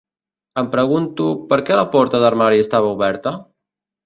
[0.61, 3.37] Em pregunto per què la porta d'armari estava oberta?